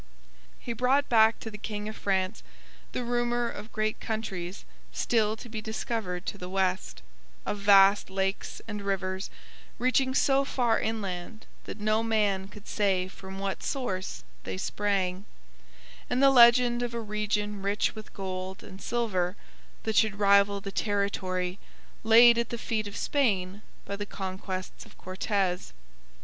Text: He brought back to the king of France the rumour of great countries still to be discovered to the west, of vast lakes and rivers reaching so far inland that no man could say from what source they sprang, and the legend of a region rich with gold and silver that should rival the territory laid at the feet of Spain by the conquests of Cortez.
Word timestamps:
He 0.59 0.73
brought 0.73 1.09
back 1.09 1.39
to 1.41 1.51
the 1.51 1.59
king 1.59 1.87
of 1.87 1.95
France 1.95 2.41
the 2.91 3.03
rumour 3.03 3.47
of 3.47 3.71
great 3.71 3.99
countries 3.99 4.65
still 4.91 5.35
to 5.35 5.47
be 5.47 5.61
discovered 5.61 6.25
to 6.25 6.39
the 6.39 6.49
west, 6.49 7.03
of 7.45 7.59
vast 7.59 8.09
lakes 8.09 8.63
and 8.67 8.81
rivers 8.81 9.29
reaching 9.77 10.15
so 10.15 10.43
far 10.43 10.79
inland 10.79 11.45
that 11.65 11.79
no 11.79 12.01
man 12.01 12.47
could 12.47 12.67
say 12.67 13.07
from 13.07 13.37
what 13.37 13.61
source 13.61 14.23
they 14.43 14.57
sprang, 14.57 15.25
and 16.09 16.19
the 16.23 16.31
legend 16.31 16.81
of 16.81 16.95
a 16.95 16.99
region 16.99 17.61
rich 17.61 17.93
with 17.93 18.11
gold 18.11 18.63
and 18.63 18.81
silver 18.81 19.35
that 19.83 19.95
should 19.95 20.17
rival 20.17 20.59
the 20.59 20.71
territory 20.71 21.59
laid 22.03 22.39
at 22.39 22.49
the 22.49 22.57
feet 22.57 22.87
of 22.87 22.97
Spain 22.97 23.61
by 23.85 23.95
the 23.95 24.07
conquests 24.07 24.83
of 24.83 24.97
Cortez. 24.97 25.73